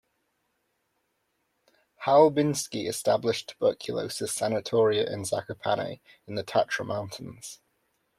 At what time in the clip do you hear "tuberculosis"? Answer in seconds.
3.53-4.31